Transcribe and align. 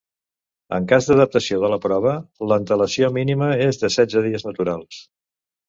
En 0.77 0.87
cas 0.91 1.09
d'adaptació 1.09 1.59
de 1.65 1.69
la 1.73 1.79
prova, 1.83 2.15
l'antelació 2.53 3.13
mínima 3.21 3.53
és 3.69 3.81
de 3.85 3.93
setze 3.99 4.27
dies 4.31 4.51
naturals. 4.51 5.07